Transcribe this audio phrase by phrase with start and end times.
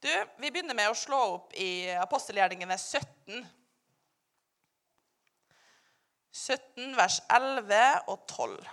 [0.00, 3.40] Du, Vi begynner med å slå opp i apostelgjerningene 17.
[6.30, 8.68] 17, vers 11 og 12.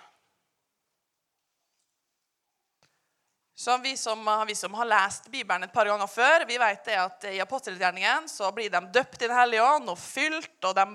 [3.57, 7.01] Så vi som, vi som har lest Bibelen et par ganger før, vi vet det
[7.01, 10.85] at i apostelgjerningen så blir de døpt i Den hellige ånd og fylt, og de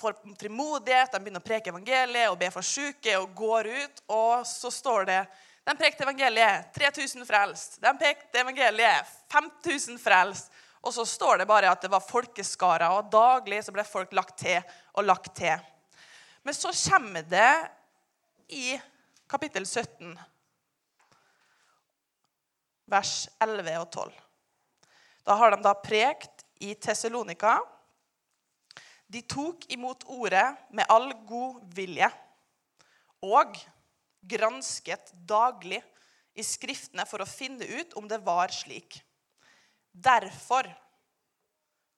[0.00, 4.02] får frimodighet, de begynner å preke evangeliet og be for syke og går ut.
[4.10, 5.20] Og så står det
[5.68, 7.74] de prekte evangeliet 3000 frelst.
[7.82, 10.52] De pekte evangeliet 5000 frelst.
[10.80, 14.38] Og så står det bare at det var folkeskarer, og daglig så ble folk lagt
[14.40, 14.62] til
[14.96, 15.60] og lagt til.
[16.46, 17.52] Men så kommer det
[18.48, 18.78] i
[19.28, 20.16] kapittel 17,
[22.88, 23.14] vers
[23.44, 24.12] 11 og 12.
[25.28, 27.58] Da har de da prekt i Tessalonika.
[29.04, 32.08] De tok imot ordet med all god vilje
[33.20, 33.58] og
[34.20, 35.82] gransket daglig
[36.38, 39.00] i Skriftene for å finne ut om det var slik.
[39.92, 40.68] Derfor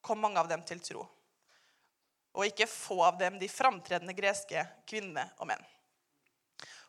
[0.00, 1.04] kom mange av dem til tro.
[2.32, 5.64] Og ikke få av dem de framtredende greske kvinnene og menn.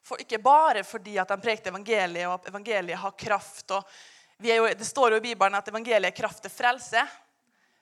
[0.01, 3.71] For ikke bare fordi at de prekte evangeliet, og at evangeliet har kraft.
[3.71, 3.83] og
[4.41, 7.03] jo, Det står jo i Bibelen at evangeliet er kraft til frelse.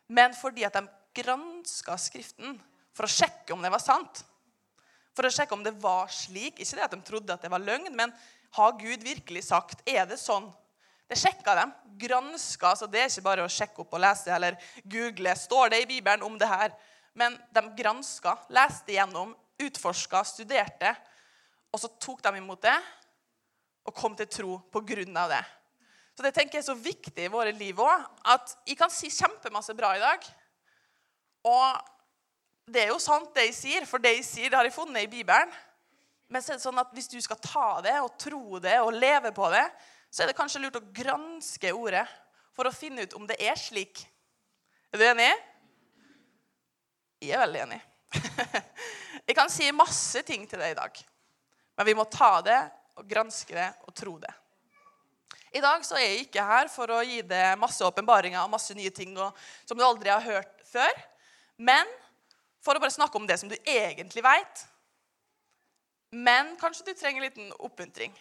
[0.07, 0.87] Men fordi at de
[1.21, 2.57] granska Skriften
[2.93, 4.23] for å sjekke om det var sant.
[5.17, 6.59] For å sjekke om det var slik.
[6.59, 8.13] Ikke det at de trodde at det var løgn, men
[8.57, 9.83] har Gud virkelig sagt?
[9.89, 10.49] Er det sånn?
[11.09, 11.65] Det sjekka de.
[12.05, 12.75] Granska.
[12.77, 15.35] Så det er ikke bare å sjekke opp og lese eller google.
[15.37, 16.73] Står det i Bibelen om det her?
[17.17, 20.93] Men de granska, leste gjennom, utforska, studerte.
[21.73, 22.77] Og så tok de imot det
[23.89, 25.43] og kom til tro på grunn av det.
[26.13, 28.05] Så det tenker jeg er så viktig i våre liv òg.
[28.27, 30.25] At jeg kan si kjempemasse bra i dag.
[31.47, 31.79] Og
[32.73, 35.05] det er jo sant, det jeg sier, for det jeg sier, det har jeg funnet
[35.05, 35.51] i Bibelen.
[36.29, 38.93] Men så er det sånn at hvis du skal ta det og tro det og
[38.93, 39.65] leve på det,
[40.09, 42.05] så er det kanskje lurt å granske ordet
[42.57, 44.03] for å finne ut om det er slik.
[44.93, 45.29] Er du enig?
[47.21, 47.79] Jeg er veldig enig.
[49.27, 51.01] Jeg kan si masse ting til deg i dag,
[51.77, 52.59] men vi må ta det
[52.97, 54.31] og granske det og tro det.
[55.53, 58.73] I dag så er jeg ikke her for å gi deg masse åpenbaringer og masse
[58.77, 60.91] nye ting og, som du aldri har hørt før,
[61.57, 61.89] men
[62.63, 64.65] for å bare snakke om det som du egentlig vet.
[66.11, 68.13] Men kanskje du trenger en liten oppmuntring.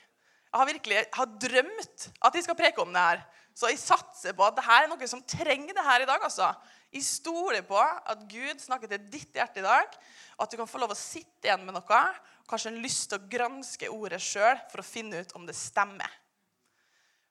[0.48, 3.22] Jeg har virkelig jeg har drømt at jeg skal preke om det her.
[3.56, 6.22] Så jeg satser på at det her er noe som trenger det her i dag.
[6.22, 6.52] altså.
[6.94, 9.96] Jeg stoler på at Gud snakker til ditt hjerte i dag,
[10.38, 12.00] og at du kan få lov å sitte igjen med noe.
[12.48, 16.08] Kanskje en lyst til å granske ordet sjøl for å finne ut om det stemmer.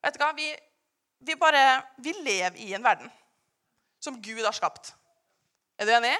[0.04, 0.30] Vet du hva?
[0.36, 0.46] Vi,
[1.26, 1.64] vi, bare,
[1.98, 3.10] vi lever i en verden
[3.98, 4.92] som Gud har skapt.
[5.78, 6.14] Er du enig?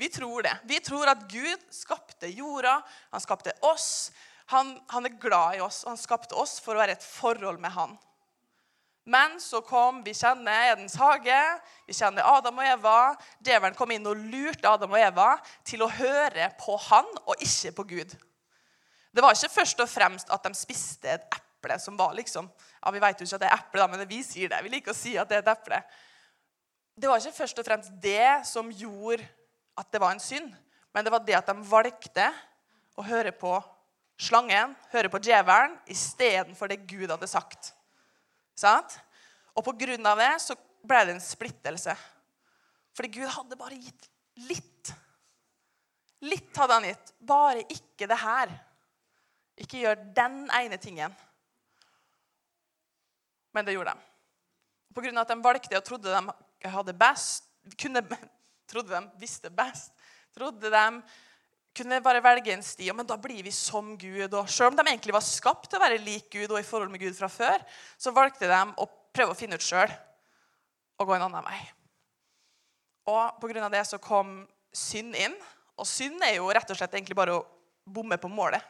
[0.00, 0.56] Vi tror det.
[0.64, 2.78] Vi tror at Gud skapte jorda,
[3.10, 4.12] han skapte oss.
[4.48, 7.58] Han, han, er glad i oss, og han skapte oss for å være et forhold
[7.60, 7.92] med han.
[9.04, 11.36] Men så kom Vi kjenner Edens hage,
[11.84, 12.94] vi kjenner Adam og Eva.
[13.44, 15.34] Djevelen kom inn og lurte Adam og Eva
[15.68, 18.14] til å høre på han og ikke på Gud.
[19.12, 22.94] Det var ikke først og fremst at de spiste et eple som var liksom ja,
[22.94, 24.62] Vi vet jo ikke at det er eple, men vi sier det.
[24.64, 25.82] Vi liker å si at det er et eple.
[26.96, 29.28] Det var ikke først og fremst det som gjorde
[29.80, 30.52] at det var en synd,
[30.94, 32.26] men det var det at de valgte
[32.98, 33.54] å høre på
[34.20, 37.72] slangen, høre på djevelen, istedenfor det Gud hadde sagt.
[38.58, 38.98] Sant?
[39.56, 41.94] Og på grunn av det så ble det en splittelse.
[42.96, 44.10] Fordi Gud hadde bare gitt
[44.50, 44.92] litt.
[46.26, 47.12] Litt hadde han gitt.
[47.24, 48.52] Bare ikke det her.
[49.60, 51.14] Ikke gjør den ene tingen.
[53.56, 54.06] Men det gjorde de.
[54.94, 57.46] På grunn av at de valgte og trodde de hadde best,
[57.78, 58.02] kunne
[58.70, 59.92] trodde de visste best.
[60.34, 60.84] Trodde de
[61.76, 62.90] kunne bare velge en sti.
[62.94, 64.34] Men da blir vi som Gud.
[64.34, 66.92] Og selv om de egentlig var skapt til å være lik Gud og i forhold
[66.92, 67.62] med Gud fra før,
[67.98, 69.90] så valgte de å prøve å finne ut sjøl
[71.00, 71.60] og gå en annen vei.
[73.10, 73.70] Og pga.
[73.72, 74.42] det så kom
[74.72, 75.34] synd inn.
[75.80, 77.46] Og synd er jo rett og slett egentlig bare å
[77.88, 78.62] bomme på målet.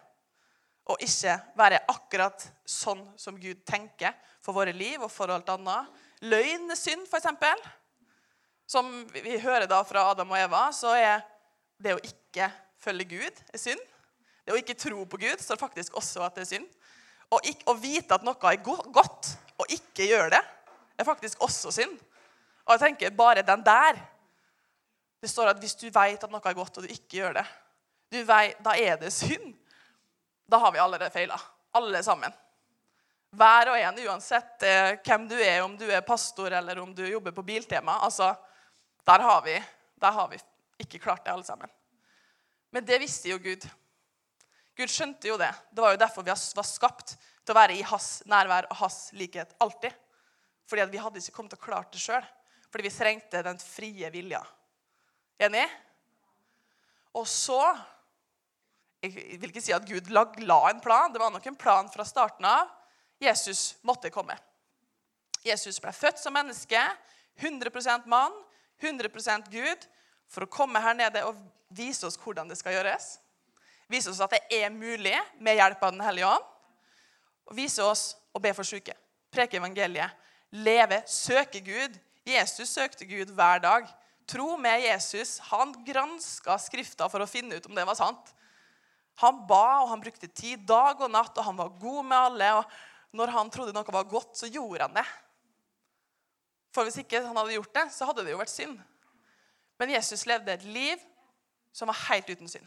[0.91, 5.91] Og ikke være akkurat sånn som Gud tenker for våre liv og for alt annet.
[6.25, 7.29] Løgn er synd, f.eks
[8.71, 11.25] som vi hører da fra Adam og Eva, så er
[11.81, 12.47] det å ikke
[12.81, 13.81] følge Gud er synd.
[14.45, 16.69] Det å ikke tro på Gud står faktisk også at det er synd.
[17.35, 20.43] Og ikke, å vite at noe er godt, og ikke gjøre det,
[20.99, 21.97] er faktisk også synd.
[22.67, 23.99] Og jeg tenker bare den der
[25.21, 27.43] Det står at hvis du vet at noe er godt, og du ikke gjør det,
[28.25, 29.51] vet, da er det synd.
[30.49, 31.37] Da har vi allerede feila.
[31.77, 32.33] Alle sammen.
[33.37, 37.05] Hver og en, uansett eh, hvem du er, om du er pastor eller om du
[37.05, 37.99] jobber på Biltema.
[38.01, 38.33] altså
[39.07, 39.57] der har, vi,
[40.01, 40.39] der har vi
[40.81, 41.71] ikke klart det, alle sammen.
[42.71, 43.67] Men det visste jo Gud.
[44.79, 45.51] Gud skjønte jo det.
[45.71, 48.99] Det var jo derfor vi var skapt til å være i hans nærvær og hans
[49.19, 49.95] likhet alltid.
[50.71, 52.27] Fordi vi hadde ikke kommet til å klare det sjøl.
[52.71, 54.43] Fordi vi trengte den frie vilja.
[55.41, 55.67] Enig?
[57.19, 57.63] Og så
[59.01, 61.09] Jeg vil ikke si at Gud la en plan.
[61.09, 62.69] Det var nok en plan fra starten av.
[63.17, 64.37] Jesus måtte komme.
[65.41, 66.81] Jesus ble født som menneske,
[67.41, 68.35] 100% mann,
[68.81, 69.87] 100% Gud,
[70.31, 71.39] for å komme her nede og
[71.75, 73.19] vise oss hvordan det skal gjøres.
[73.91, 76.51] Vise oss at det er mulig med hjelp av Den hellige ånd.
[77.51, 78.95] Og vise oss å be for syke.
[79.35, 80.15] Preke evangeliet.
[80.51, 81.97] Leve, søke Gud.
[82.27, 83.89] Jesus søkte Gud hver dag.
[84.31, 85.39] Tro med Jesus.
[85.51, 88.31] Han granska Skrifta for å finne ut om det var sant.
[89.21, 92.53] Han ba, og han brukte tid dag og natt, og han var god med alle.
[92.61, 95.07] og Når han trodde noe var godt, så gjorde han det.
[96.75, 98.77] For hvis ikke han hadde gjort det, så hadde det jo vært synd.
[99.81, 101.03] Men Jesus levde et liv
[101.75, 102.67] som var helt uten synd.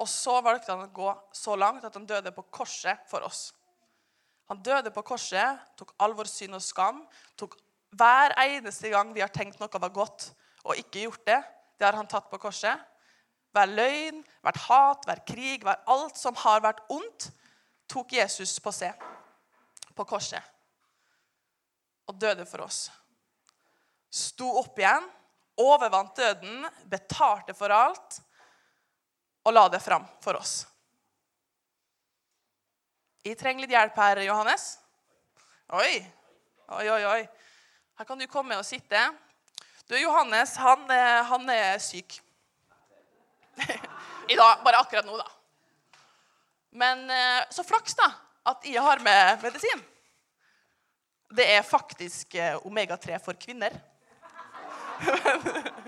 [0.00, 3.50] Og så valgte han å gå så langt at han døde på korset for oss.
[4.50, 7.04] Han døde på korset, tok all vår synd og skam.
[7.38, 7.58] tok
[7.94, 10.30] Hver eneste gang vi har tenkt noe var godt
[10.64, 11.40] og ikke gjort det,
[11.78, 12.78] det har han tatt på korset.
[13.50, 17.30] Hver løgn, hvert hat, hver krig, hver alt som har vært ondt,
[17.90, 18.94] tok Jesus på seg
[19.96, 20.42] på korset.
[22.10, 22.88] Og døde for oss.
[24.10, 25.04] Sto opp igjen,
[25.62, 28.18] overvant døden, betalte for alt
[29.46, 30.64] og la det fram for oss.
[33.24, 34.64] Jeg trenger litt hjelp her, Johannes.
[35.76, 36.00] Oi,
[36.80, 37.02] oi, oi.
[37.04, 37.20] oi.
[38.00, 39.00] Her kan du komme og sitte.
[39.86, 40.86] Du, Johannes, han,
[41.28, 42.16] han er syk.
[44.32, 44.64] I dag.
[44.64, 45.28] Bare akkurat nå, da.
[46.80, 48.08] Men eh, så flaks, da,
[48.50, 49.82] at jeg har med medisin.
[51.30, 53.70] Det er faktisk eh, omega-3 for kvinner.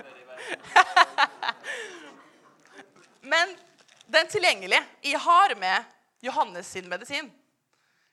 [3.33, 3.57] Men
[4.05, 4.83] den tilgjengelige.
[5.03, 5.83] Jeg har med
[6.23, 7.31] Johannes sin medisin.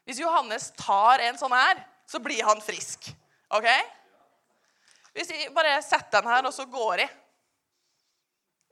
[0.04, 3.12] Hvis Johannes tar en sånn her, så blir han frisk.
[3.54, 3.68] OK?
[5.14, 7.10] Hvis jeg bare setter den her, og så går jeg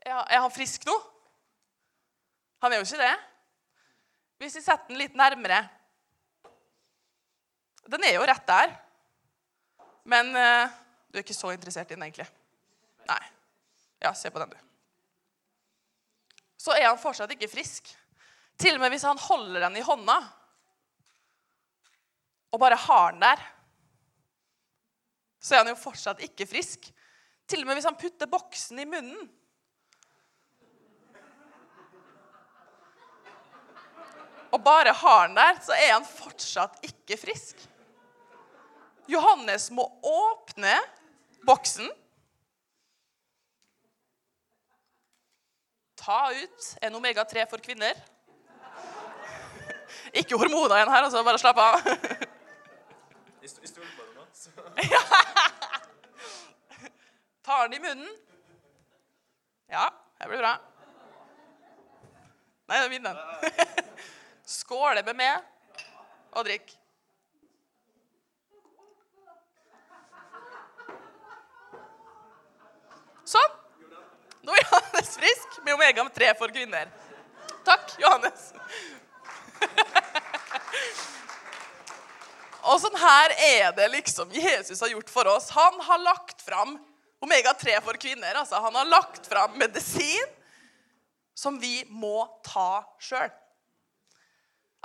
[0.09, 0.95] Er han frisk nå?
[2.63, 3.17] Han er jo ikke det.
[4.39, 5.78] Hvis jeg setter den litt nærmere
[7.89, 8.73] Den er jo rett der.
[10.09, 12.29] Men uh, du er ikke så interessert i den, egentlig.
[13.09, 13.21] Nei.
[13.99, 14.69] Ja, se på den, du
[16.59, 17.87] så er han fortsatt ikke frisk.
[18.59, 20.19] Til og med hvis han holder den i hånda
[22.49, 23.41] og bare har den der,
[25.39, 26.87] så er han jo fortsatt ikke frisk.
[27.47, 29.27] Til og med hvis han putter boksen i munnen.
[34.49, 37.61] Og bare har den der, så er han fortsatt ikke frisk.
[39.09, 40.75] Johannes må åpne
[41.47, 41.89] boksen
[45.99, 47.97] ta ut en omega-3 for kvinner.
[50.13, 51.23] Ikke hormoner igjen her, altså.
[51.25, 51.81] Bare slapp av.
[53.83, 54.23] På nå.
[57.45, 58.09] Tar den i munnen.
[59.69, 60.55] Ja, det blir bra.
[62.69, 63.25] Nei, det vinner den.
[64.59, 65.35] Skåler med meg
[66.37, 66.78] og drikk.
[73.29, 73.57] Sånn.
[74.47, 76.89] Nå er Johannes frisk med omega-3 for kvinner.
[77.67, 78.49] Takk, Johannes.
[82.69, 85.49] Og sånn her er det liksom Jesus har gjort for oss.
[85.53, 86.77] Han har lagt fram
[87.23, 88.41] omega-3 for kvinner.
[88.41, 90.35] Altså, han har lagt fram medisin
[91.37, 93.29] som vi må ta sjøl.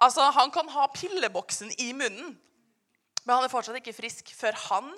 [0.05, 2.35] Altså, han kan ha pilleboksen i munnen,
[3.25, 4.91] men han er fortsatt ikke frisk før han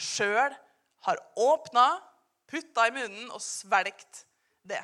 [0.00, 0.54] sjøl
[1.06, 1.88] har åpna
[2.50, 4.24] putta i munnen og svelgt
[4.66, 4.82] det.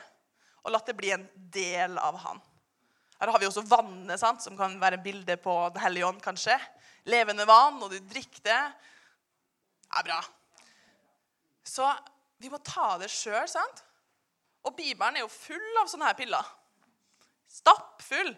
[0.65, 2.41] Og latt det bli en del av han.
[3.17, 6.57] Her har vi også vannet, sant, som kan være bilde på Den hellige ånd, kanskje.
[7.09, 8.61] Levende vann, og du drikker det.
[9.87, 10.19] Det er bra.
[11.67, 11.89] Så
[12.43, 13.83] vi må ta det sjøl, sant?
[14.67, 16.51] Og Bibelen er jo full av sånne her piller.
[17.49, 18.35] Stappfull.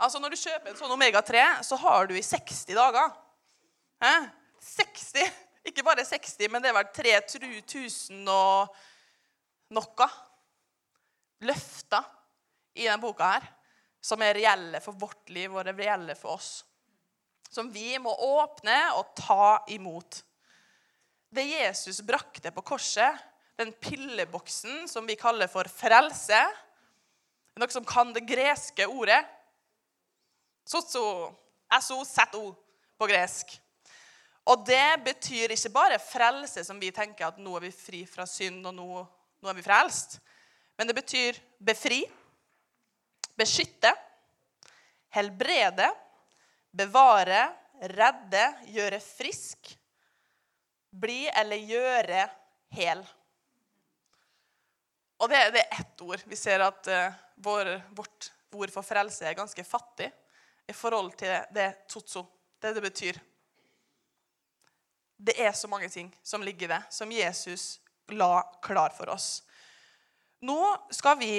[0.00, 3.10] Altså Når du kjøper en sånn Omega-3, så har du i 60 dager.
[4.00, 4.14] Hæ?
[4.64, 8.74] 60 ikke bare 60, men det er vel 3000 og
[9.74, 10.08] noe
[11.46, 12.06] løfter
[12.76, 13.46] i denne boka her,
[14.00, 16.50] som er reelle for vårt liv og reelle for oss.
[17.50, 20.22] Som vi må åpne og ta imot.
[21.30, 23.18] Det Jesus brakte på korset,
[23.58, 26.38] den pilleboksen som vi kaller for frelse
[27.58, 29.18] Noe som kan det greske ordet.
[30.64, 31.02] Sozo,
[31.82, 32.44] SO, seto
[32.96, 33.56] på gresk.
[34.48, 38.26] Og det betyr ikke bare frelse, som vi tenker at nå er vi fri fra
[38.28, 39.02] synd, og nå,
[39.42, 40.18] nå er vi frelst.
[40.78, 42.00] Men det betyr befri,
[43.36, 43.92] beskytte,
[45.12, 45.90] helbrede,
[46.72, 47.44] bevare,
[47.92, 49.74] redde, gjøre frisk,
[50.90, 52.26] bli eller gjøre
[52.74, 53.02] hel.
[55.20, 56.22] Og det, det er ett ord.
[56.24, 60.08] Vi ser at uh, vår, vårt ord for frelse er ganske fattig
[60.70, 62.24] i forhold til det totso,
[62.62, 63.18] det det betyr.
[65.20, 69.42] Det er så mange ting som ligger i det, som Jesus la klar for oss.
[70.40, 70.58] Nå
[70.96, 71.34] skal vi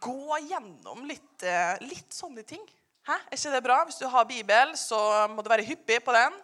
[0.00, 2.62] gå gjennom litt, eh, litt sånne ting.
[3.08, 3.16] Hæ?
[3.16, 3.78] Er ikke det bra?
[3.84, 6.36] Hvis du har Bibel, så må du være hyppig på den.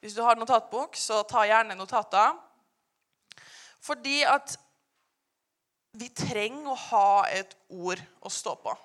[0.00, 2.36] Hvis du har notatbok, så ta gjerne notater.
[3.80, 4.58] Fordi at
[5.92, 8.76] vi trenger å ha et ord å stå på.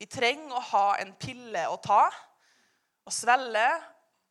[0.00, 2.08] Vi trenger å ha en pille å ta
[3.04, 3.66] å svelge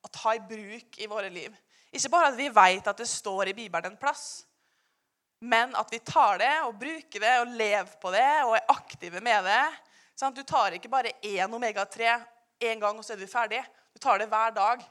[0.03, 1.53] og ta i bruk i våre liv.
[1.93, 4.43] Ikke bare at vi vet at det står i Bibelen en plass,
[5.43, 9.21] men at vi tar det og bruker det og lever på det og er aktive
[9.21, 9.63] med det.
[10.17, 12.15] Sånn, du tar ikke bare én omega-3
[12.63, 13.61] én gang, og så er du ferdig.
[13.93, 14.83] Du tar det hver dag,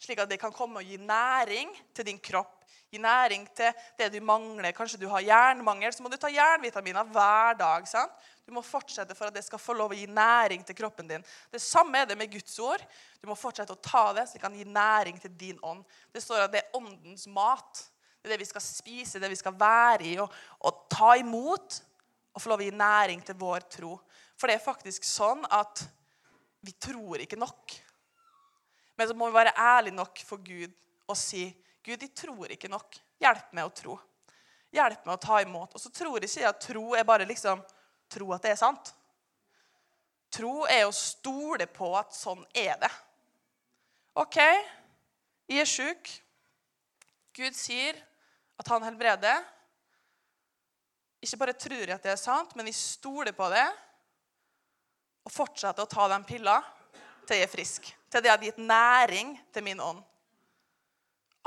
[0.00, 2.59] slik at det kan komme og gi næring til din kropp.
[2.90, 4.72] Gi næring til det du mangler.
[4.74, 7.86] Kanskje du har jernmangel, så må du ta jernvitaminer hver dag.
[7.88, 8.12] sant?
[8.46, 11.24] Du må fortsette for at det skal få lov å gi næring til kroppen din.
[11.52, 12.82] Det samme er det med Guds ord.
[13.22, 15.84] Du må fortsette å ta det, så det kan gi næring til din ånd.
[16.10, 17.84] Det står at det er åndens mat.
[18.18, 20.34] Det er det vi skal spise, det vi skal være i og,
[20.66, 21.78] og ta imot.
[22.34, 23.94] Og få lov å gi næring til vår tro.
[24.34, 25.84] For det er faktisk sånn at
[26.66, 27.78] vi tror ikke nok.
[28.98, 30.74] Men så må vi være ærlige nok for Gud
[31.06, 31.46] og si
[31.84, 32.98] Gud, de tror ikke nok.
[33.20, 33.96] Hjelp meg å tro.
[34.74, 35.74] Hjelp meg å ta imot.
[35.74, 37.62] Og så tror jeg ikke at tro er bare liksom
[38.10, 38.92] tro at det er sant.
[40.30, 42.90] Tro er å stole på at sånn er det.
[44.20, 44.38] OK,
[45.50, 46.10] jeg er sjuk.
[47.34, 47.98] Gud sier
[48.60, 49.40] at han helbreder.
[51.20, 53.66] Ikke bare tror jeg at det er sant, men jeg stoler på det.
[55.26, 56.60] Og fortsetter å ta den pilla
[57.26, 57.90] til jeg er frisk.
[58.10, 60.00] Til det har gitt næring til min ånd.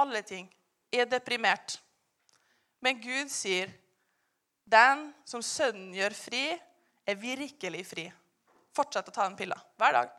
[0.02, 0.48] Alle ting.
[0.94, 1.78] Er deprimert.
[2.84, 3.72] Men Gud sier
[4.64, 6.44] den som Sønnen gjør fri,
[7.04, 8.06] er virkelig fri.
[8.74, 10.14] Fortsett å ta den pilla hver dag.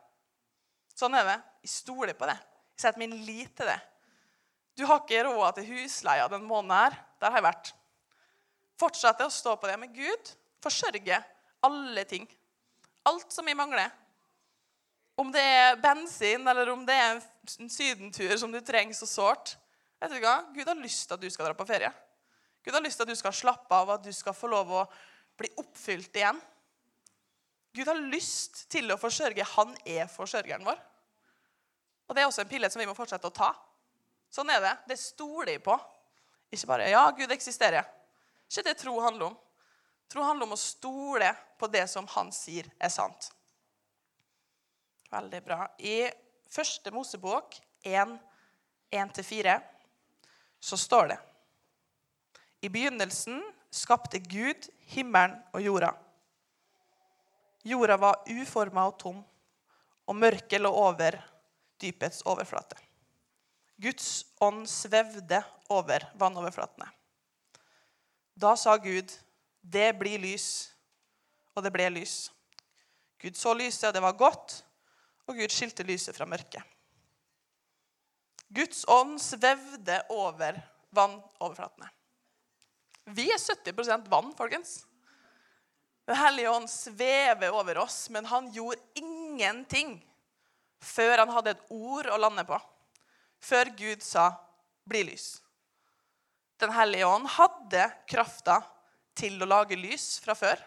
[0.94, 1.38] Sånn er det.
[1.64, 2.36] Jeg stoler på det.
[2.74, 3.80] Jeg setter min lit til det.
[4.78, 6.96] Du har ikke råd til husleia den måneden her.
[7.22, 7.72] Der har jeg vært.
[8.78, 9.76] Fortsett å stå på det.
[9.80, 11.26] Men Gud forsørger
[11.66, 12.26] alle ting.
[13.06, 13.90] Alt som vi mangler.
[15.18, 19.54] Om det er bensin, eller om det er en sydentur som du trenger så sårt.
[20.00, 20.36] Vet du hva?
[20.54, 21.92] Gud har lyst til at du skal dra på ferie.
[22.64, 24.82] Gud har lyst til at du skal slappe av, at du skal få lov å
[25.38, 26.40] bli oppfylt igjen.
[27.74, 29.44] Gud har lyst til å forsørge.
[29.56, 30.78] Han er forsørgeren vår.
[32.08, 33.50] Og Det er også en pille som vi må fortsette å ta.
[34.30, 34.74] Sånn er det.
[34.90, 35.76] Det stoler jeg på.
[36.54, 37.84] Ikke bare 'ja, Gud eksisterer'.
[38.50, 39.38] Ikke det tro handler om.
[40.08, 43.30] Tro handler om å stole på det som han sier er sant.
[45.10, 45.68] Veldig bra.
[45.78, 46.10] I
[46.50, 49.73] første Mosebok 1-4
[50.64, 51.20] så står det
[52.64, 53.42] i begynnelsen
[53.74, 55.90] skapte Gud himmelen og jorda.
[57.64, 59.20] Jorda var uforma og tom,
[60.08, 61.18] og mørket lå over
[61.80, 62.78] dypets overflate.
[63.80, 65.42] Guds ånd svevde
[65.72, 66.88] over vannoverflatene.
[68.34, 69.12] Da sa Gud,
[69.60, 70.72] 'Det blir lys',
[71.54, 72.32] og det ble lys.
[73.20, 74.64] Gud så lyset, og det var godt,
[75.26, 76.62] og Gud skilte lyset fra mørket.
[78.54, 80.60] Guds ånd svevde over
[80.94, 81.88] vannoverflatene.
[83.04, 84.84] Vi er 70% vann, folkens.
[86.06, 89.96] Den hellige ånd svever over oss, men han gjorde ingenting
[90.84, 92.58] før han hadde et ord å lande på.
[93.40, 94.30] Før Gud sa
[94.84, 95.40] 'bli lys'.
[96.60, 98.60] Den hellige ånd hadde krafta
[99.16, 100.60] til å lage lys fra før.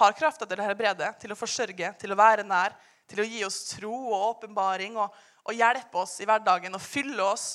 [0.00, 2.74] Har krafta til å helbrede, til å forsørge, til å være nær,
[3.06, 5.12] til å gi oss tro og åpenbaring og,
[5.44, 7.46] og hjelpe oss i hverdagen og fylle oss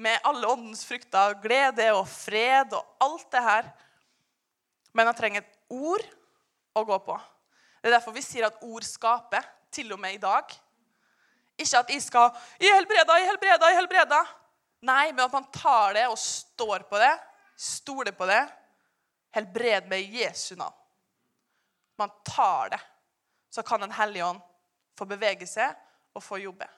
[0.00, 3.70] med alle åndens frukter, glede og fred og alt det her.
[4.96, 6.04] Men han trenger et ord
[6.76, 7.16] å gå på.
[7.80, 10.52] Det er derfor vi sier at ord skaper, til og med i dag.
[11.60, 14.26] Ikke at jeg skal 'I helbreda, i helbreda, i helbreda'.
[14.82, 17.12] Nei, men at man tar det og står på det,
[17.56, 18.42] stoler på det.
[19.34, 20.74] Helbred med Jesu navn.
[21.98, 22.80] Man tar det.
[23.50, 24.40] Så kan Den hellige ånd
[24.98, 25.74] få bevege seg
[26.14, 26.68] og få jobbe.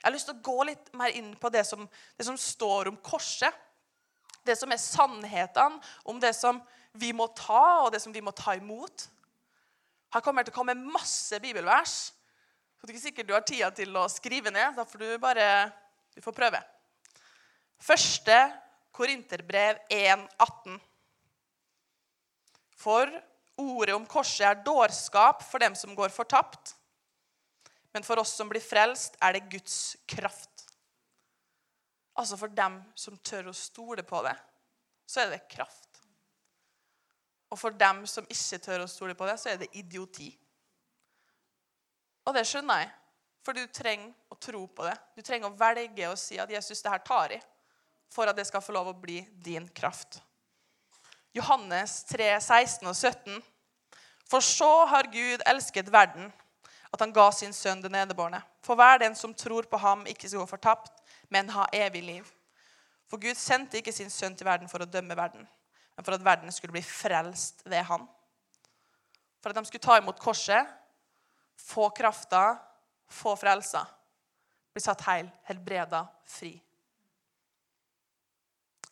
[0.00, 1.82] Jeg har lyst til å gå litt mer inn på det som,
[2.16, 3.52] det som står om korset.
[4.48, 5.76] Det som er sannhetene
[6.08, 6.62] om det som
[6.96, 9.04] vi må ta, og det som vi må ta imot.
[10.10, 11.98] Her kommer det til å komme masse bibelvers.
[12.80, 14.72] Så det er ikke sikkert du har tida til å skrive ned.
[14.78, 15.46] Da får du bare
[16.16, 16.62] du får prøve.
[17.80, 18.38] Første
[18.96, 20.80] Korinterbrev 1,18.
[22.80, 23.12] For
[23.60, 26.74] ordet om korset er dårskap for dem som går fortapt.
[27.92, 30.66] Men for oss som blir frelst, er det Guds kraft.
[32.20, 34.36] Altså for dem som tør å stole på det,
[35.06, 35.88] så er det kraft.
[37.50, 40.28] Og for dem som ikke tør å stole på det, så er det idioti.
[42.28, 42.90] Og det skjønner jeg,
[43.42, 44.94] for du trenger å tro på det.
[45.16, 47.42] Du trenger å velge å si at 'Jesus, det her tar i',
[48.10, 50.20] for at det skal få lov å bli din kraft.
[51.34, 53.42] Johannes 3, 16 og 17.
[54.30, 56.32] For så har Gud elsket verden,
[56.90, 58.40] at han ga sin sønn den nedebårne.
[58.66, 60.92] For hver den som tror på ham, ikke skal gå fortapt,
[61.28, 62.30] men ha evig liv.
[63.10, 65.46] For Gud sendte ikke sin sønn til verden for å dømme verden,
[65.96, 68.06] men for at verden skulle bli frelst ved han.
[69.42, 70.66] For at de skulle ta imot korset,
[71.56, 72.58] få krafta,
[73.10, 73.84] få frelsa.
[74.72, 76.52] Bli satt heil, helbreda, fri.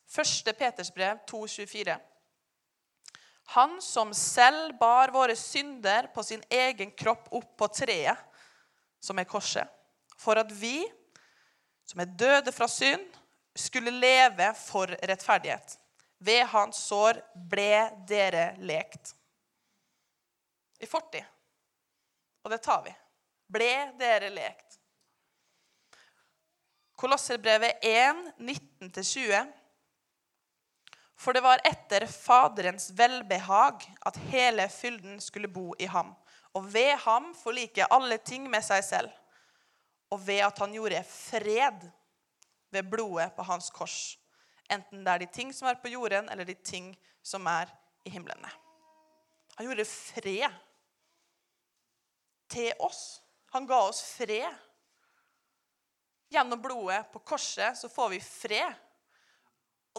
[0.08, 1.98] Første Peters brev 2,24.
[3.54, 8.18] Han som selv bar våre synder på sin egen kropp opp på treet,
[9.00, 9.64] som er korset,
[10.18, 10.82] for at vi,
[11.88, 13.06] som er døde fra synd,
[13.58, 15.78] skulle leve for rettferdighet.
[16.18, 19.14] Ved hans sår ble dere lekt.
[20.78, 21.24] I fortid.
[22.44, 22.92] Og det tar vi.
[23.48, 24.76] Ble dere lekt.
[26.98, 29.52] Kolosserbrevet 1, 19-20.
[31.18, 36.12] For det var etter Faderens velbehag at hele fylden skulle bo i ham,
[36.54, 39.10] og ved ham forlike alle ting med seg selv,
[40.14, 41.82] og ved at han gjorde fred
[42.70, 44.14] ved blodet på hans kors,
[44.70, 47.70] enten det er de ting som er på jorden, eller de ting som er
[48.06, 48.50] i himlene.
[49.58, 50.54] Han gjorde fred
[52.48, 53.20] til oss.
[53.50, 54.54] Han ga oss fred.
[56.30, 58.76] Gjennom blodet på korset så får vi fred.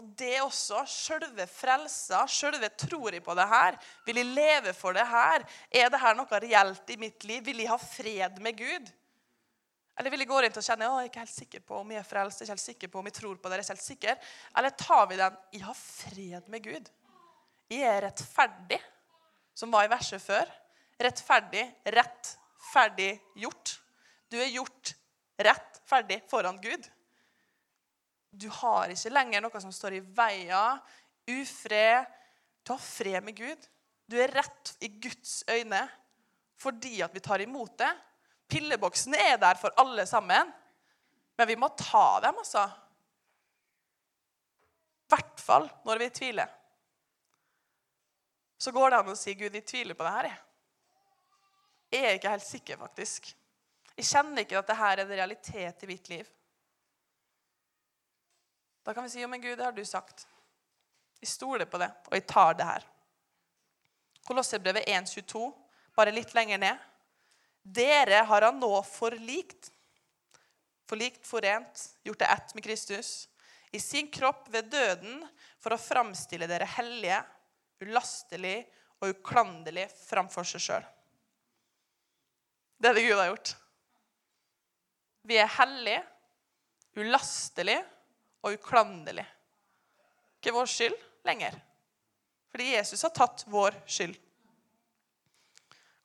[0.00, 3.76] Og det også, sjølve frelsa, sjølve tror jeg på det her?
[4.06, 5.44] Vil jeg leve for det her?
[5.68, 7.42] Er det her noe reelt i mitt liv?
[7.44, 8.88] Vil jeg ha fred med Gud?
[10.00, 12.00] Eller vil jeg gå rundt og kjenne jeg er ikke helt sikker på om jeg
[12.00, 13.74] er frelst, jeg er ikke helt sikker på om jeg tror på det, jeg er
[13.74, 14.30] helt sikker.
[14.56, 16.88] Eller tar vi den jeg har fred med Gud?
[17.68, 18.78] Jeg er rettferdig,
[19.52, 20.48] som var i verset før.
[21.04, 22.32] Rettferdig, rett,
[22.70, 23.10] ferdig,
[23.44, 23.74] gjort.
[24.32, 24.94] Du er gjort
[25.44, 26.88] rett, ferdig foran Gud.
[28.30, 30.80] Du har ikke lenger noe som står i veien.
[31.30, 32.06] Ufred.
[32.62, 33.66] Du har fred med Gud.
[34.10, 35.86] Du er rett i Guds øyne
[36.60, 37.90] fordi at vi tar imot det.
[38.50, 40.50] Pilleboksene er der for alle sammen,
[41.38, 42.66] men vi må ta dem, altså.
[45.00, 46.50] I hvert fall når vi tviler.
[48.60, 50.40] Så går det an å si, 'Gud, jeg tviler på det her', jeg.
[51.90, 53.30] Jeg er ikke helt sikker, faktisk.
[53.96, 56.28] Jeg kjenner ikke at dette er en realitet i mitt liv.
[58.82, 60.26] Da kan vi si, 'Jo, men Gud, det har du sagt'.
[61.20, 62.86] Jeg stoler på det, og jeg tar det her.
[64.24, 65.52] Kolosserbrevet 1,22,
[65.96, 66.78] bare litt lenger ned.
[67.62, 69.70] Dere har han nå forlikt.
[70.88, 73.28] Forlikt, forent, gjort det ett med Kristus.
[73.70, 75.20] I sin kropp ved døden
[75.60, 77.20] for å framstille dere hellige,
[77.84, 78.64] ulastelig
[79.00, 80.88] og uklanderlig framfor seg sjøl.
[82.80, 83.54] Det er det Gud har gjort.
[85.28, 86.02] Vi er hellige,
[86.96, 87.84] ulastelige
[88.42, 89.26] og uklanderlig.
[90.40, 90.96] Ikke vår skyld
[91.28, 91.56] lenger.
[92.50, 94.16] Fordi Jesus har tatt vår skyld.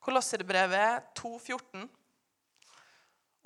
[0.06, 1.86] Kolosserbrevet 2,14.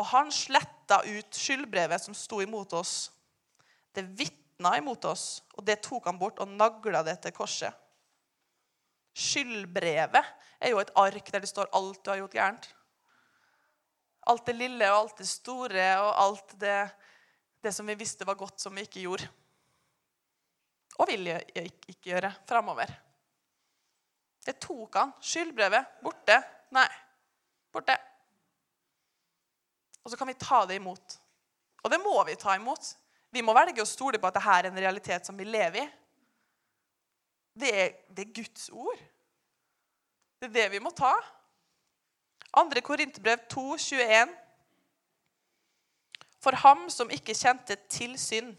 [0.01, 3.11] Og han sletta ut skyldbrevet som sto imot oss.
[3.97, 7.73] Det vitna imot oss, og det tok han bort og nagla det til korset.
[9.17, 10.21] Skyldbrevet
[10.61, 12.69] er jo et ark der det står alt du har gjort gærent.
[14.31, 16.81] Alt det lille og alt det store og alt det
[17.61, 19.29] det som vi visste var godt, som vi ikke gjorde.
[21.01, 22.93] Og vil ikke gjøre framover.
[24.45, 25.13] Det tok han.
[25.21, 26.39] Skyldbrevet borte.
[26.77, 26.89] Nei,
[27.73, 27.97] borte.
[30.05, 31.19] Og så kan vi ta det imot.
[31.85, 32.95] Og det må vi ta imot.
[33.31, 35.89] Vi må velge å stole på at dette er en realitet som vi lever i.
[37.61, 39.01] Det er, det er Guds ord.
[40.41, 41.13] Det er det vi må ta.
[42.57, 44.33] Andre Korinterbrev 2, 21.
[46.41, 48.55] For ham som ikke kjente til synd,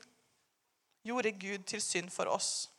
[1.05, 2.69] gjorde Gud til synd for oss.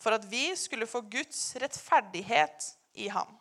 [0.00, 3.32] For at vi skulle få Guds rettferdighet i ham.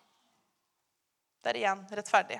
[1.43, 2.39] Det er igjen rettferdig.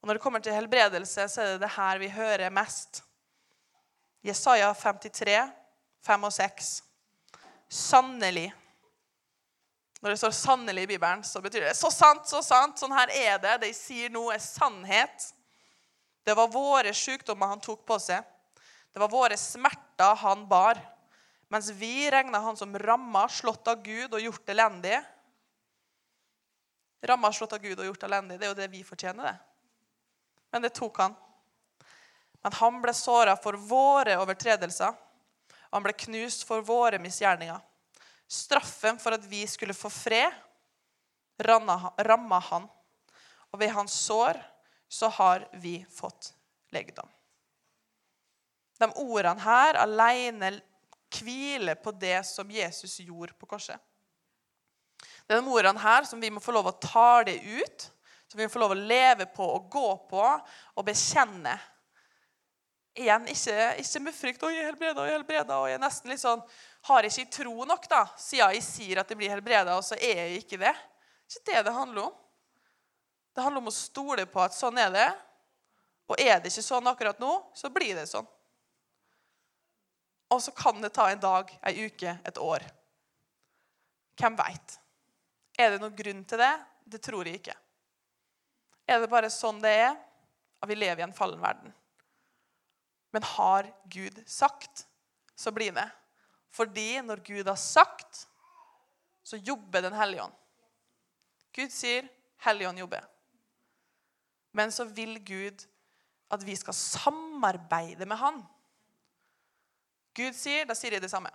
[0.00, 3.02] Og Når det kommer til helbredelse, så er det det her vi hører mest.
[4.24, 5.50] Jesaja 53,
[6.06, 6.82] 5 og 6.
[7.68, 8.52] Sannelig.
[10.00, 12.78] Når det står 'sannelig' i Bibelen, så betyr det 'så sant, så sant'.
[12.78, 13.60] Sånn her er det.
[13.60, 15.34] Det de sier nå, er sannhet.
[16.28, 18.20] Det var våre sykdommer han tok på seg.
[18.92, 20.76] Det var våre smerter han bar.
[21.48, 24.98] Mens vi regna han som ramma, slått av Gud og gjort elendig.
[27.08, 28.36] Ramma, slått av Gud og gjort elendig.
[28.36, 29.38] Det er jo det vi fortjener, det.
[30.52, 31.16] Men det tok han.
[32.44, 34.92] Men han ble såra for våre overtredelser,
[35.72, 37.64] han ble knust for våre misgjerninger.
[38.28, 40.36] Straffen for at vi skulle få fred,
[41.40, 42.68] ramma han.
[43.48, 44.36] Og ved hans sår
[44.88, 46.32] så har vi fått
[46.70, 47.08] legedom.
[48.78, 50.52] De ordene her alene
[51.18, 53.78] hviler på det som Jesus gjorde på korset.
[55.26, 57.88] Det er de ordene her som vi må få lov å ta det ut,
[58.28, 61.56] som vi må få lov å leve på og gå på og bekjenne.
[62.98, 65.84] Igjen, ikke, ikke med frykt 'Å, jeg er helbreda, jeg er helbreda', og jeg er
[65.84, 66.40] nesten litt sånn
[66.88, 69.94] Har jeg ikke tro nok, da, siden jeg sier at jeg blir helbreda, og så
[69.94, 70.72] er jeg ikke det.
[70.72, 72.14] Det er ikke det det handler om.
[73.38, 75.06] Det handler om å stole på at sånn er det.
[76.10, 78.26] Og er det ikke sånn akkurat nå, så blir det sånn.
[80.34, 82.64] Og så kan det ta en dag, ei uke, et år.
[84.18, 84.74] Hvem veit?
[85.54, 86.50] Er det noen grunn til det?
[86.82, 87.54] Det tror jeg ikke.
[88.90, 89.94] Er det bare sånn det er,
[90.58, 91.70] at vi lever i en fallen verden?
[93.14, 94.82] Men har Gud sagt,
[95.38, 95.86] så blir det.
[96.58, 98.24] Fordi når Gud har sagt,
[99.22, 100.34] så jobber Den hellige ånd.
[101.54, 102.10] Gud sier,
[102.42, 103.06] Hellige ånd jobber.
[104.58, 105.66] Men så vil Gud
[106.34, 108.40] at vi skal samarbeide med Han.
[110.18, 111.30] Gud sier, da sier de det samme.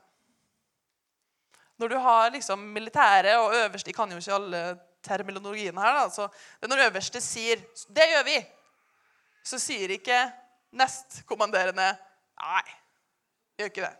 [1.79, 4.61] Når du har liksom militære og øverste De kan jo ikke alle
[5.03, 5.97] terminologiene her.
[5.97, 6.09] Da.
[6.09, 6.27] Så
[6.67, 7.57] når øverste sier
[7.89, 8.45] 'Det gjør vi',
[9.43, 10.31] så sier ikke
[10.71, 11.97] nestkommanderende
[12.39, 12.63] 'Nei,
[13.57, 13.97] gjør ikke det'.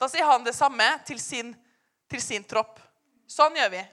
[0.00, 1.56] Da sier han det samme til sin,
[2.10, 2.80] til sin tropp.
[3.28, 3.84] Sånn gjør vi.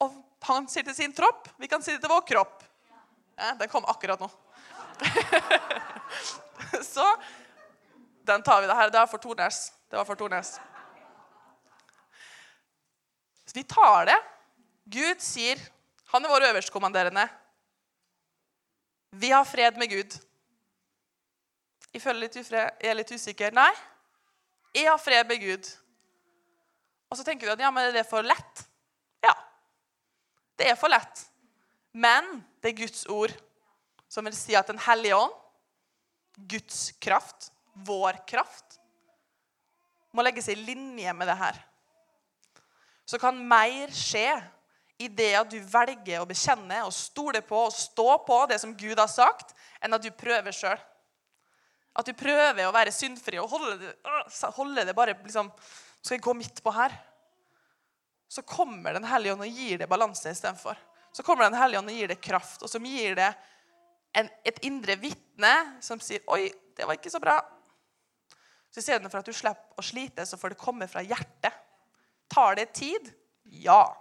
[0.00, 1.48] Og han sier til sin tropp.
[1.58, 2.67] Vi kan si det til vår kropp.
[3.38, 4.30] Ja, den kom akkurat nå.
[6.92, 7.06] så
[8.26, 9.72] den tar vi det var for Tornes.
[9.88, 10.60] Det var for Tornes.
[13.46, 14.18] Så vi tar det.
[14.84, 15.60] Gud sier
[16.08, 17.28] Han er vår øverstkommanderende.
[19.10, 20.14] Vi har fred med Gud.
[21.92, 23.52] Jeg føler litt ufred, jeg er litt usikker.
[23.52, 23.70] Nei,
[24.76, 25.68] jeg har fred med Gud.
[27.08, 28.64] Og så tenker vi at ja, men er det for lett?
[29.24, 29.34] Ja,
[30.60, 31.24] det er for lett.
[31.98, 33.34] Men det er Guds ord
[34.08, 35.34] som vil si at Den hellige ånd,
[36.48, 38.78] Guds kraft, vår kraft,
[40.14, 41.58] må legge seg i linje med det her.
[43.08, 44.30] Så kan mer skje
[44.98, 48.74] i det at du velger å bekjenne og stole på og stå på det som
[48.78, 50.78] Gud har sagt, enn at du prøver sjøl.
[51.98, 53.92] At du prøver å være syndfri og holde det,
[54.54, 55.50] holde det bare liksom,
[55.98, 56.92] Skal jeg gå midt på her?
[58.30, 60.78] Så kommer Den hellige ånd og gir det balanse istedenfor.
[61.12, 63.28] Så kommer Den hellige ånd og gir det kraft, og som gir det
[64.16, 67.40] en, et indre vitne som sier 'Oi, det var ikke så bra'.
[68.70, 71.54] Så Istedenfor at du slipper å slite, så får det komme fra hjertet.
[72.28, 73.12] Tar det tid?
[73.44, 73.96] Ja.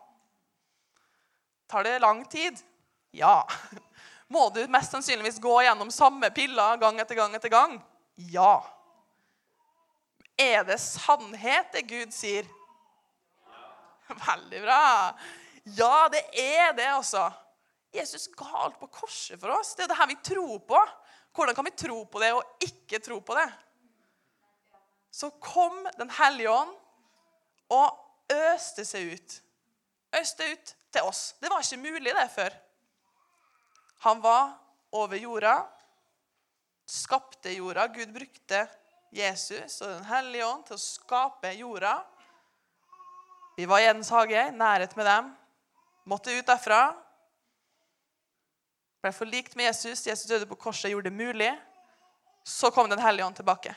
[1.67, 2.59] Tar det lang tid?
[3.11, 3.47] Ja.
[4.27, 7.77] Må du mest sannsynligvis gå gjennom samme piller gang etter gang etter gang?
[8.15, 8.59] Ja.
[10.37, 12.45] Er det sannhet, det Gud sier?
[14.07, 14.83] Veldig bra.
[15.75, 17.27] Ja, det er det, altså.
[17.91, 19.73] Jesus ga alt på korset for oss.
[19.75, 20.81] Det er det her vi tror på.
[21.35, 23.47] Hvordan kan vi tro på det og ikke tro på det?
[25.11, 26.73] Så kom Den hellige ånd
[27.73, 29.37] og øste seg ut.
[30.15, 31.35] Øste ut til oss.
[31.41, 32.53] Det var ikke mulig, det, før.
[34.05, 34.53] Han var
[34.91, 35.55] over jorda,
[36.87, 37.87] skapte jorda.
[37.91, 38.67] Gud brukte
[39.11, 41.97] Jesus og Den hellige ånd til å skape jorda.
[43.57, 45.35] Vi var i Edens hage, nærhet med dem.
[46.07, 46.95] Måtte ut derfra.
[49.03, 50.05] Ble forlikt med Jesus.
[50.07, 51.51] Jesus døde på korset, gjorde det mulig.
[52.43, 53.75] Så kom Den hellige ånd tilbake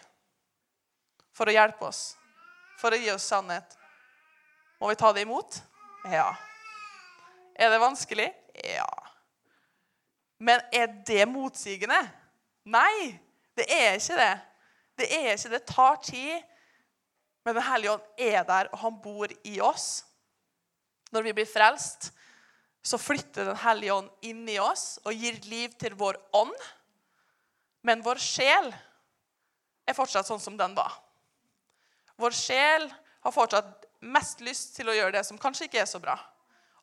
[1.34, 2.14] for å hjelpe oss,
[2.78, 3.74] for å gi oss sannhet.
[4.80, 5.58] Må vi ta det imot?
[6.06, 6.28] Ja.
[7.54, 8.28] Er det vanskelig?
[8.76, 8.88] Ja.
[10.38, 11.98] Men er det motsigende?
[12.64, 13.18] Nei,
[13.58, 14.34] det er ikke det.
[15.00, 15.58] Det er ikke det.
[15.58, 16.46] Det tar tid.
[17.44, 20.04] Men Den hellige ånd er der, og han bor i oss.
[21.10, 22.10] Når vi blir frelst,
[22.82, 26.54] så flytter Den hellige ånd inn i oss og gir liv til vår ånd.
[27.84, 28.70] Men vår sjel
[29.88, 30.94] er fortsatt sånn som den var.
[32.20, 32.86] Vår sjel
[33.24, 36.16] har fortsatt mest lyst til å gjøre det som kanskje ikke er så bra.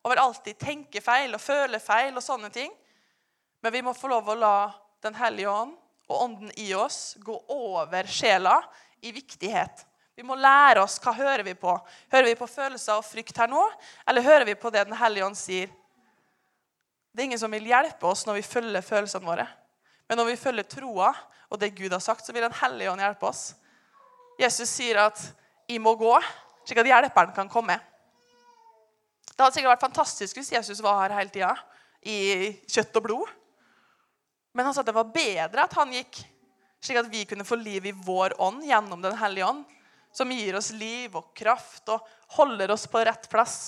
[0.02, 2.72] Og vil alltid tenke feil og føle feil og sånne ting.
[3.62, 4.58] Men vi må få lov å la
[4.98, 5.76] Den hellige ånd
[6.08, 8.56] og ånden i oss gå over sjela
[9.06, 9.84] i viktighet.
[10.18, 11.70] Vi må lære oss hva hører vi på.
[12.10, 13.60] Hører vi på følelser og frykt her nå,
[14.02, 15.70] eller hører vi på det Den hellige ånd sier?
[17.14, 19.44] Det er ingen som vil hjelpe oss når vi følger følelsene våre.
[20.10, 21.12] Men når vi følger troa
[21.46, 23.52] og det Gud har sagt, så vil Den hellige ånd hjelpe oss.
[24.42, 25.22] Jesus sier at
[25.68, 26.18] 'I må gå',
[26.66, 27.78] slik at hjelperen kan komme.
[29.30, 31.54] Det hadde sikkert vært fantastisk hvis Jesus var her hele tida,
[32.02, 33.28] i kjøtt og blod.
[34.52, 36.24] Men han sa at det var bedre at han gikk,
[36.82, 39.64] slik at vi kunne få liv i vår ånd gjennom Den hellige ånd,
[40.18, 43.58] som gir oss liv og kraft og holder oss på rett plass.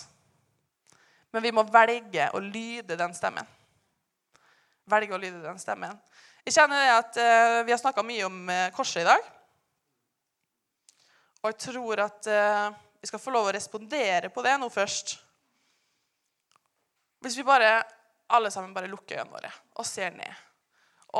[1.30, 3.46] Men vi må velge å lyde den stemmen.
[4.90, 5.94] Velge å lyde den stemmen.
[6.42, 9.28] Jeg kjenner det at eh, Vi har snakka mye om eh, korset i dag.
[11.40, 15.14] Og jeg tror at eh, vi skal få lov å respondere på det nå først.
[17.22, 17.76] Hvis vi bare,
[18.34, 20.42] alle sammen bare lukker øynene våre og ser ned.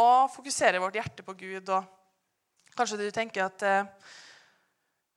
[0.01, 1.71] Og fokuserer vårt hjerte på Gud.
[1.71, 4.11] Og kanskje du tenker at eh,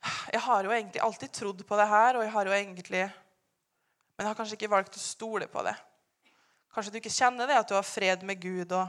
[0.03, 3.03] jeg har jo egentlig alltid trodd på det her, og jeg har jo egentlig
[4.13, 5.73] Men jeg har kanskje ikke valgt å stole på det.
[6.73, 8.87] Kanskje du ikke kjenner det, at du har fred med Gud, og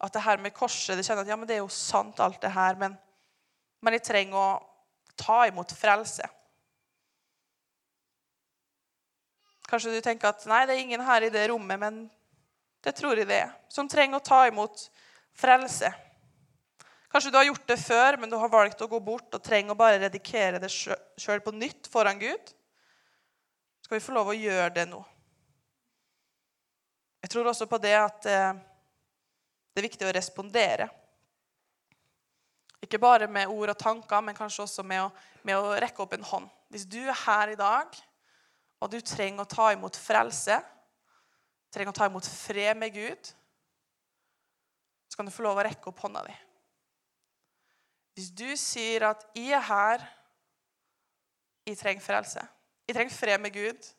[0.00, 2.40] at det her med korset du kjenner at ja, men det er jo sant, alt
[2.40, 2.94] det her, men,
[3.84, 4.46] men jeg trenger å
[5.20, 6.24] ta imot frelse.
[9.68, 12.02] Kanskje du tenker at nei, det er ingen her i det rommet, men
[12.84, 14.88] det tror jeg det er, som trenger å ta imot
[15.38, 15.92] frelse.
[17.12, 19.74] Kanskje du har gjort det før, men du har valgt å gå bort og trenger
[19.74, 22.52] å bare redikere det sjøl på nytt foran Gud.
[23.84, 25.02] Skal vi få lov å gjøre det nå?
[27.22, 28.54] Jeg tror også på det at eh,
[29.72, 30.86] det er viktig å respondere.
[32.82, 35.10] Ikke bare med ord og tanker, men kanskje også med å,
[35.44, 36.48] med å rekke opp en hånd.
[36.72, 37.92] Hvis du er her i dag,
[38.82, 40.56] og du trenger å ta imot frelse,
[41.72, 43.30] trenger å ta imot fred med Gud,
[45.12, 46.34] så kan du få lov å rekke opp hånda di.
[48.14, 50.06] Hvis du sier at 'jeg er her,
[51.66, 52.48] jeg trenger frelse',
[52.88, 53.94] jeg trenger fred med Gud,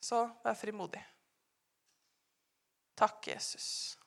[0.00, 1.04] så vær frimodig.
[2.96, 3.98] Takk, Jesus.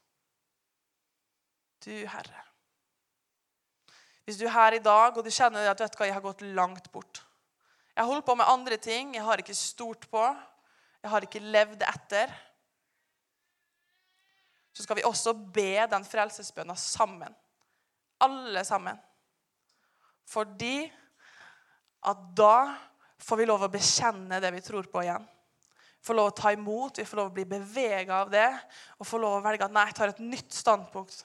[1.86, 2.44] Du, Herre.
[4.26, 6.42] Hvis du er her i dag og du kjenner at vet hva, jeg har gått
[6.42, 7.24] langt bort.
[7.96, 10.24] Jeg holdt på med andre ting, jeg har ikke stort på,
[11.02, 12.34] jeg har ikke levd etter
[14.72, 17.36] Så skal vi også be den frelsesbønna sammen.
[18.24, 19.00] Alle sammen.
[20.28, 20.86] Fordi
[22.08, 22.56] at da
[23.22, 25.26] får vi lov å bekjenne det vi tror på igjen.
[26.02, 28.48] Vi får lov å ta imot, vi får lov å bli bevega av det
[28.98, 31.20] og får lov å velge at nei, jeg tar et nytt standpunkt.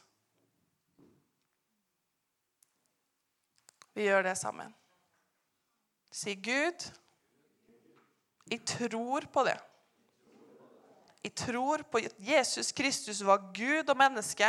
[3.97, 4.75] Vi gjør det sammen.
[6.13, 6.85] Si, Gud,
[8.51, 9.57] jeg tror på det.
[11.27, 14.47] Jeg tror på at Jesus Kristus var Gud og menneske.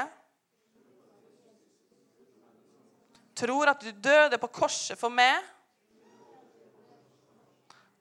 [3.38, 5.42] Tror at du døde på korset for meg.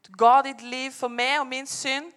[0.04, 2.10] Du ga ditt liv for meg og min synd.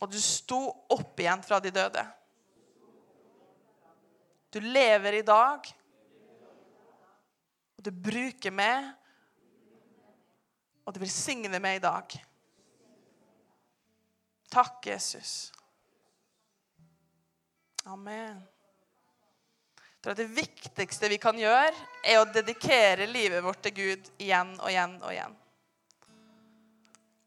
[0.00, 0.62] Og du sto
[0.96, 2.06] opp igjen fra de døde.
[4.50, 5.68] Du lever i dag
[7.80, 8.90] og du bruker meg,
[10.84, 12.16] og du velsigner meg i dag.
[14.50, 15.52] Takk, Jesus.
[17.84, 18.40] Amen.
[19.78, 21.70] Jeg tror at Det viktigste vi kan gjøre,
[22.02, 25.36] er å dedikere livet vårt til Gud igjen og igjen og igjen.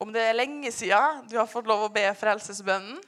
[0.03, 2.99] Om det er lenge siden du har fått lov å be frelsesbønnen,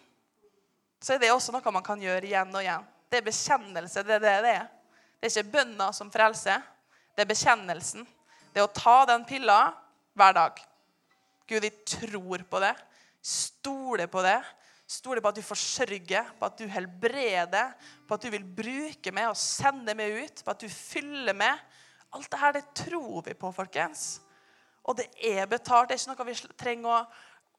[1.03, 2.85] så er det også noe man kan gjøre igjen og igjen.
[3.11, 4.03] Det er bekjennelse.
[4.05, 4.65] Det er det det er.
[5.19, 6.63] Det er ikke bønna som frelser.
[7.15, 8.07] Det er bekjennelsen.
[8.53, 9.59] Det er å ta den pilla
[10.15, 10.61] hver dag.
[11.49, 12.73] Gud, jeg tror på det.
[13.25, 14.37] Stoler på det.
[14.85, 17.71] Stole på at du forsørger, på at du helbreder,
[18.05, 21.57] på at du vil bruke meg og sende meg ut, på at du fyller meg.
[22.13, 24.19] Alt det her, det tror vi på, folkens.
[24.85, 25.89] Og det er betalt.
[25.89, 26.99] Det er ikke noe vi trenger å,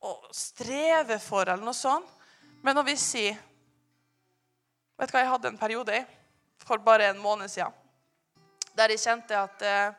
[0.07, 2.15] å streve for, eller noe sånt.
[2.63, 3.45] Men når vi sier
[4.97, 6.05] Vet du hva jeg hadde en periode i
[6.65, 7.75] for bare en måned siden?
[8.79, 9.99] Der jeg kjente at eh,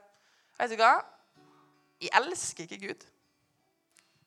[0.57, 0.95] Vet du hva?
[2.01, 3.05] Jeg elsker ikke Gud.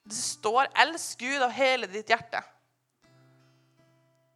[0.04, 2.42] Det står 'elsk Gud av hele ditt hjerte'.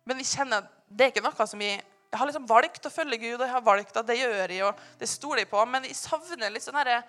[0.05, 1.83] Men jeg kjenner at det er ikke noe som jeg
[2.14, 4.64] Jeg har liksom valgt å følge Gud, og jeg har valgt at det gjør jeg,
[4.64, 7.00] og det stoler jeg på, men jeg savner litt sånn herre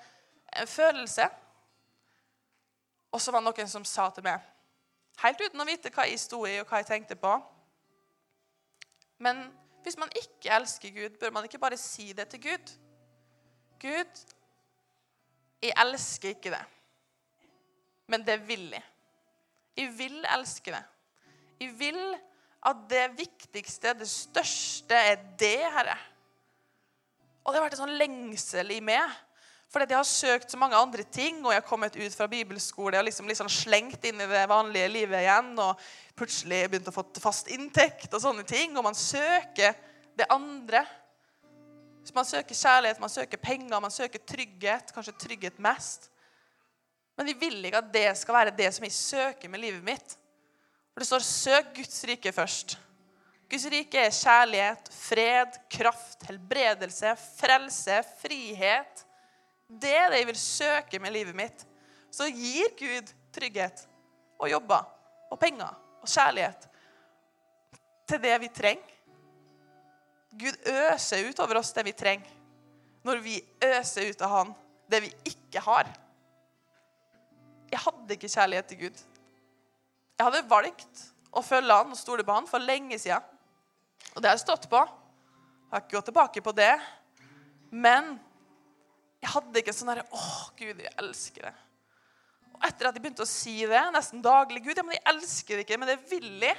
[0.56, 1.28] en følelse.
[3.12, 4.42] Og så var det noen som sa til meg,
[5.22, 7.36] helt uten å vite hva jeg sto i, og hva jeg tenkte på
[9.22, 9.46] Men
[9.84, 12.74] hvis man ikke elsker Gud, bør man ikke bare si det til Gud?
[13.80, 14.26] Gud,
[15.62, 16.66] jeg elsker ikke det,
[18.08, 18.84] men det vil jeg.
[19.76, 20.84] Jeg vil elske det.
[21.60, 22.02] Jeg vil
[22.66, 25.98] at det viktigste, det største, er det, Herre.
[27.44, 29.12] Og det har vært en sånn lengsel i meg.
[29.70, 32.98] Fordi jeg har søkt så mange andre ting, og jeg har kommet ut fra bibelskole
[32.98, 35.52] og liksom, liksom slengt inn i det vanlige livet igjen.
[35.62, 35.82] Og
[36.18, 38.74] plutselig begynt å få fast inntekt og sånne ting.
[38.78, 39.76] Og man søker
[40.18, 40.86] det andre.
[42.06, 46.10] Så man søker kjærlighet, man søker penger, man søker trygghet, kanskje trygghet mest.
[47.16, 50.18] Men vi vil ikke at det skal være det som jeg søker med livet mitt.
[50.94, 52.78] For det står 'søk Guds rike først'.
[53.50, 59.06] Guds rike er kjærlighet, fred, kraft, helbredelse, frelse, frihet.
[59.70, 61.66] Det er det jeg vil søke med livet mitt.
[62.12, 63.88] Så gir Gud trygghet
[64.40, 64.88] og jobber
[65.32, 66.68] og penger og kjærlighet
[68.08, 68.92] til det vi trenger.
[70.36, 72.32] Gud øser ut over oss det vi trenger,
[73.04, 74.56] når vi øser ut av Han
[74.92, 75.88] det vi ikke har.
[77.72, 79.02] Jeg hadde ikke kjærlighet til Gud.
[80.16, 83.24] Jeg hadde valgt å følge han og stole på han for lenge siden.
[84.14, 84.80] Og det har jeg stått på.
[84.80, 86.74] Jeg har ikke gått tilbake på det.
[87.76, 88.16] Men
[89.24, 90.26] jeg hadde ikke sånn herre Å,
[90.56, 91.56] Gud, jeg elsker det.
[92.56, 95.58] Og etter at jeg begynte å si det nesten daglig Gud, ja, men jeg elsker
[95.58, 96.56] det ikke, men det vil jeg.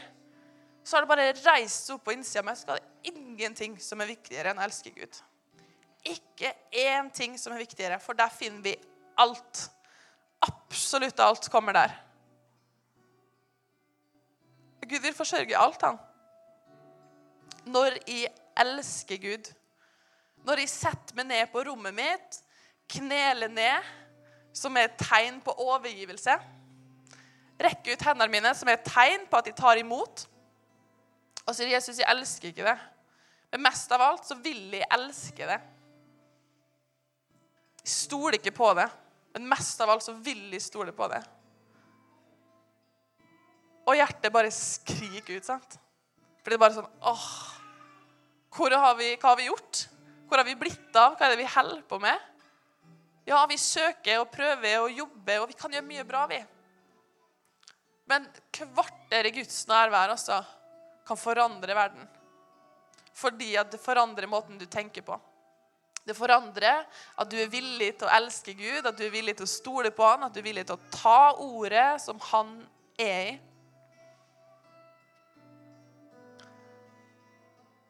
[0.87, 2.59] Så har det bare reist opp på innsida av meg.
[2.59, 5.23] Så er det ingenting som er viktigere enn å elske Gud.
[6.07, 8.77] Ikke én ting som er viktigere, for der finner vi
[9.19, 9.65] alt.
[10.45, 11.95] Absolutt alt kommer der.
[14.87, 15.99] Gud vil forsørge alt, han.
[17.67, 19.49] Når jeg elsker Gud,
[20.47, 22.39] når jeg setter meg ned på rommet mitt,
[22.95, 23.89] kneler ned,
[24.55, 26.37] som er et tegn på overgivelse,
[27.59, 30.27] rekker ut hendene mine, som er et tegn på at jeg tar imot,
[31.47, 32.77] og sier Jesus, jeg elsker ikke det.
[33.53, 35.59] Men mest av alt så vil jeg elske det.
[37.83, 38.87] Jeg stoler ikke på det,
[39.37, 41.19] men mest av alt så vil jeg stole på det.
[43.85, 45.45] Og hjertet bare skriker ut.
[45.45, 45.77] sant?
[46.41, 47.27] For det er bare sånn åh,
[48.57, 49.83] har vi, Hva har vi gjort?
[50.27, 51.19] Hvor har vi blitt av?
[51.19, 52.33] Hva er det vi holder på med?
[53.29, 56.41] Ja, vi søker og prøver og jobber, og vi kan gjøre mye bra, vi.
[58.09, 60.41] Men kvarter i Guds nærvær altså,
[61.07, 62.09] kan forandre verden.
[63.13, 65.21] Fordi at det forandrer måten du tenker på.
[66.07, 66.85] Det forandrer
[67.19, 69.91] at du er villig til å elske Gud, at du er villig til å stole
[69.91, 72.55] på Han, at du er villig til å ta ordet som Han
[73.03, 73.37] er i.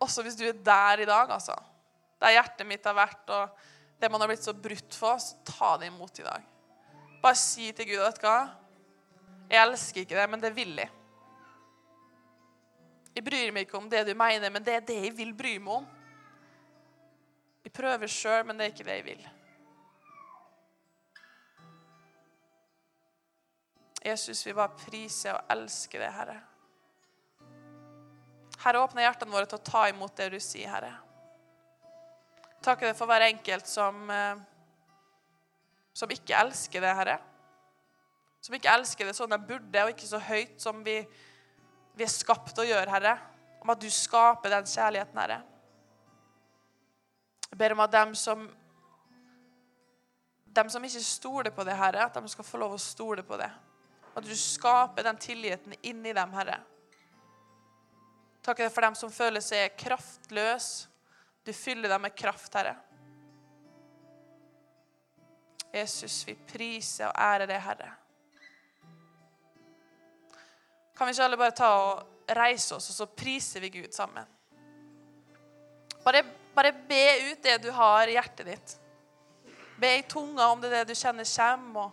[0.00, 1.56] Også hvis du er der i dag, altså.
[2.20, 5.74] Der hjertet mitt har vært, og det man har blitt så brutt for, så ta
[5.80, 6.44] det imot i dag.
[7.22, 8.38] Bare si til Gud vet du hva?
[9.50, 10.92] Jeg elsker ikke det, men det vil jeg.
[13.16, 15.54] Jeg bryr meg ikke om det du mener, men det er det jeg vil bry
[15.56, 15.86] meg om.
[17.66, 19.22] Jeg prøver sjøl, men det er ikke det jeg vil.
[24.06, 26.36] Jesus, vi bare priser og elsker det, Herre.
[28.62, 30.92] Herre, åpne hjertene våre til å ta imot det du sier, Herre.
[32.62, 34.38] Deg for hver enkelt som, eh,
[35.90, 37.18] som ikke elsker det, Herre.
[38.46, 41.00] Som ikke elsker det sånn de burde, og ikke så høyt som vi,
[41.98, 43.18] vi er skapt å gjøre, Herre.
[43.58, 45.42] Om at du skaper den kjærligheten, Herre.
[47.50, 48.46] Jeg ber om at dem som
[50.56, 53.36] dem som ikke stoler på det, Herre, at de skal få lov å stole på
[53.36, 53.50] det.
[54.16, 56.62] At du skaper den tilliten inni dem, Herre.
[58.46, 60.88] Takk for dem som føler seg kraftløse.
[61.46, 62.74] Du fyller dem med kraft, Herre.
[65.76, 67.90] Jesus, vi priser og ærer det, Herre.
[70.96, 74.24] Kan vi ikke alle bare ta og reise oss, og så priser vi Gud sammen?
[76.02, 76.24] Bare,
[76.56, 78.74] bare be ut det du har i hjertet ditt.
[79.76, 81.92] Be i tunga om det er det du kjenner kommer.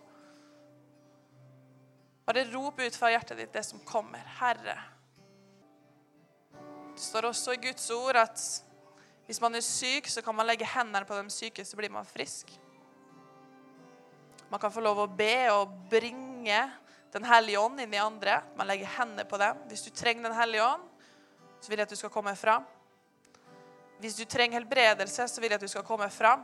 [2.24, 4.24] Bare rop ut fra hjertet ditt det som kommer.
[4.40, 4.78] Herre.
[6.94, 8.40] Det står også i Guds ord at
[9.26, 12.08] hvis man er syk, så kan man legge hendene på de syke, så blir man
[12.08, 12.50] frisk.
[14.48, 16.62] Man kan få lov å be og bringe
[17.14, 18.40] Den hellige ånd inn i andre.
[18.58, 19.60] Man legger hendene på dem.
[19.70, 20.88] Hvis du trenger Den hellige ånd,
[21.62, 22.64] så vil jeg at du skal komme fram.
[24.04, 26.42] Hvis du trenger helbredelse, så vil jeg at du skal komme fram.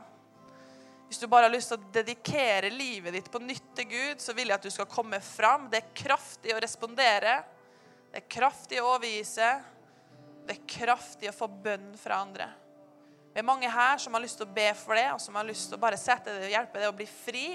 [1.05, 4.33] Hvis du bare har lyst til å dedikere livet ditt på nytt til Gud, så
[4.33, 5.67] vil jeg at du skal komme fram.
[5.69, 7.35] Det er kraftig å respondere.
[8.09, 9.21] Det er kraftig å overgi.
[9.27, 12.47] Det er kraftig å få bønn fra andre.
[13.29, 15.45] Vi er mange her som har lyst til å be for det, og som har
[15.45, 17.45] lyst til å bare sette det og hjelpe det å bli fri.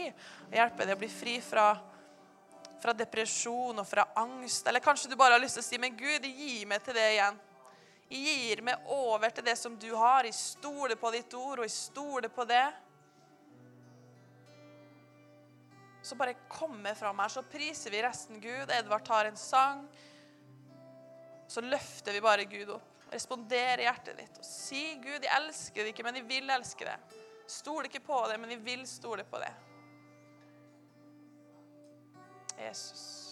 [0.46, 1.66] Og hjelpe det å bli fri fra,
[2.78, 4.70] fra depresjon og fra angst.
[4.70, 7.10] Eller kanskje du bare har lyst til å si, men Gud, gi meg til det
[7.16, 7.42] igjen.
[8.08, 10.26] Jeg gir meg over til det som du har.
[10.28, 12.66] Jeg stoler på ditt ord, og jeg stoler på det.
[16.06, 18.70] Så bare kommer fram her, så priser vi resten Gud.
[18.70, 19.88] Edvard tar en sang.
[21.50, 22.92] Så løfter vi bare Gud opp.
[23.10, 26.86] Responder i hjertet ditt og si, 'Gud, jeg elsker det ikke, men jeg vil elske
[26.88, 29.52] det.' Stol ikke på det, men jeg vil stole på det.
[32.58, 33.25] Jesus.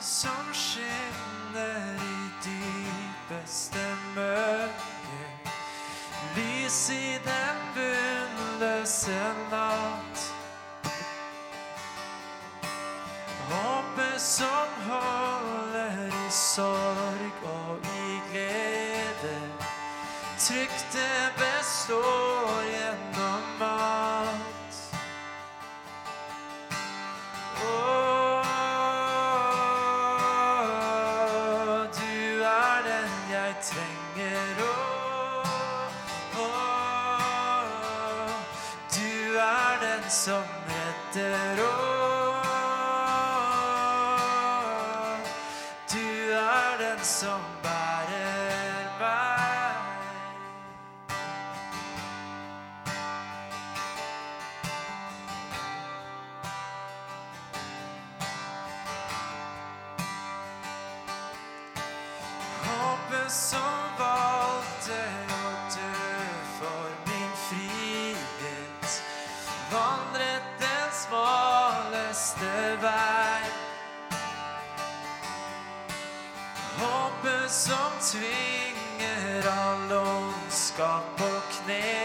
[0.00, 5.50] som skinner i dypeste mørke.
[6.36, 9.20] Lys i den bunnløse
[9.50, 10.24] natt.
[13.50, 19.36] Håpet som holder i sorg og i glede.
[20.38, 22.19] Trykte består.
[76.78, 81.99] Håpet som tvinger all ondskap på kne.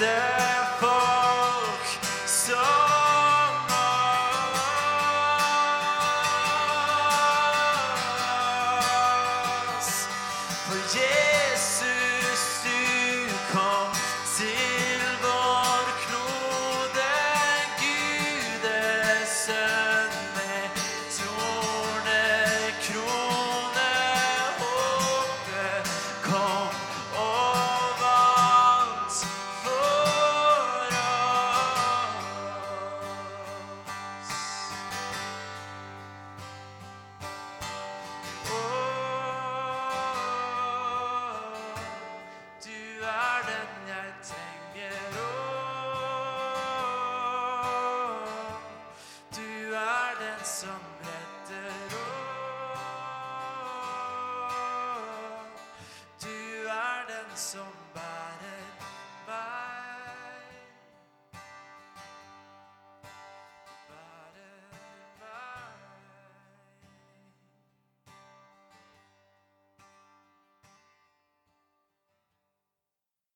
[0.00, 0.27] answer.